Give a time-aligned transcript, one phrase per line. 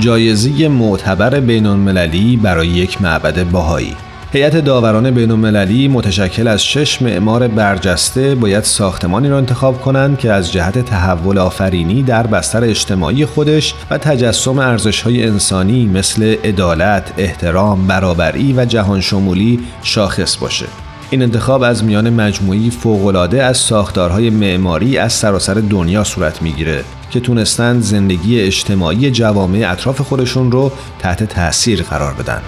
[0.00, 3.96] جایزه معتبر بین المللی برای یک معبد باهایی
[4.32, 10.32] هیئت داوران بین المللی متشکل از شش معمار برجسته باید ساختمانی را انتخاب کنند که
[10.32, 17.86] از جهت تحول آفرینی در بستر اجتماعی خودش و تجسم ارزش‌های انسانی مثل عدالت، احترام،
[17.86, 20.66] برابری و جهان شمولی شاخص باشه.
[21.10, 27.20] این انتخاب از میان مجموعی فوق‌العاده از ساختارهای معماری از سراسر دنیا صورت می‌گیره که
[27.20, 32.42] تونستند زندگی اجتماعی جوامع اطراف خودشون رو تحت تاثیر قرار بدن.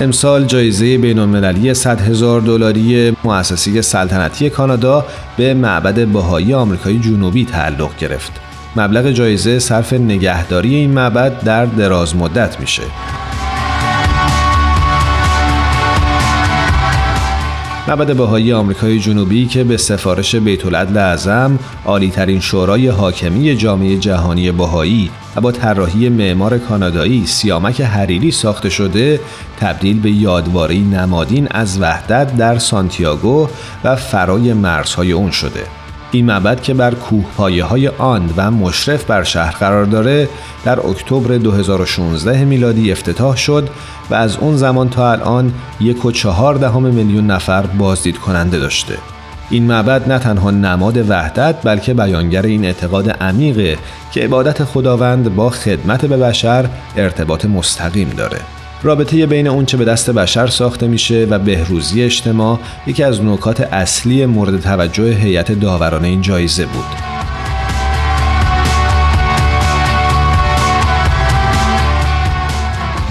[0.00, 5.06] امسال جایزه بین المللی 100 هزار دلاری مؤسسه سلطنتی کانادا
[5.36, 8.32] به معبد بهایی آمریکای جنوبی تعلق گرفت.
[8.76, 12.82] مبلغ جایزه صرف نگهداری این معبد در دراز مدت میشه.
[17.88, 24.52] معبد بهایی آمریکای جنوبی که به سفارش بیت العدل اعظم عالیترین شورای حاکمی جامعه جهانی
[24.52, 29.20] بهایی و با طراحی معمار کانادایی سیامک حریری ساخته شده
[29.60, 33.48] تبدیل به یادواری نمادین از وحدت در سانتیاگو
[33.84, 35.83] و فرای مرزهای اون شده.
[36.14, 40.28] این معبد که بر کوه پایه های آن و مشرف بر شهر قرار داره
[40.64, 43.68] در اکتبر 2016 میلادی افتتاح شد
[44.10, 48.98] و از اون زمان تا الان یک و چهار دهم میلیون نفر بازدید کننده داشته.
[49.50, 53.78] این معبد نه تنها نماد وحدت بلکه بیانگر این اعتقاد عمیقه
[54.12, 58.38] که عبادت خداوند با خدمت به بشر ارتباط مستقیم داره.
[58.82, 63.60] رابطه بین اون چه به دست بشر ساخته میشه و بهروزی اجتماع یکی از نکات
[63.60, 66.84] اصلی مورد توجه هیئت داوران این جایزه بود.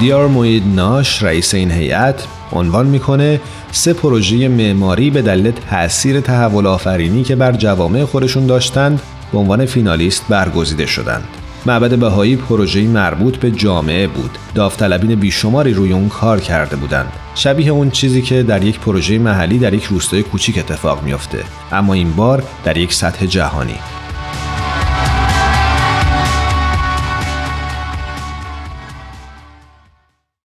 [0.00, 3.40] دیار موید ناش رئیس این هیئت عنوان می‌کنه
[3.72, 9.00] سه پروژه معماری به دلیل تاثیر تحول آفرینی که بر جوامع خودشون داشتند
[9.32, 11.41] به عنوان فینالیست برگزیده شدند.
[11.66, 14.38] معبد بهایی پروژه‌ای مربوط به جامعه بود.
[14.54, 17.12] داوطلبین بیشماری روی اون کار کرده بودند.
[17.34, 21.94] شبیه اون چیزی که در یک پروژه محلی در یک روستای کوچیک اتفاق میافته اما
[21.94, 23.78] این بار در یک سطح جهانی